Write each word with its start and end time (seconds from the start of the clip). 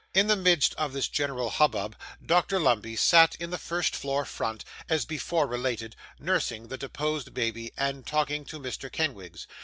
In 0.15 0.25
the 0.25 0.35
midst 0.35 0.73
of 0.79 0.93
this 0.93 1.07
general 1.07 1.51
hubbub, 1.51 1.95
Dr 2.25 2.57
Lumbey 2.59 2.95
sat 2.95 3.35
in 3.35 3.51
the 3.51 3.59
first 3.59 3.95
floor 3.95 4.25
front, 4.25 4.65
as 4.89 5.05
before 5.05 5.45
related, 5.45 5.95
nursing 6.17 6.69
the 6.69 6.75
deposed 6.79 7.35
baby, 7.35 7.71
and 7.77 8.03
talking 8.03 8.43
to 8.45 8.57
Mr 8.59 8.91
Kenwigs. 8.91 9.45